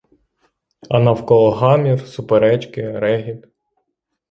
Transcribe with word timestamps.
А 0.89 0.99
навколо 0.99 1.51
гамір, 1.51 2.07
суперечки, 2.07 2.99
регіт. 2.99 3.47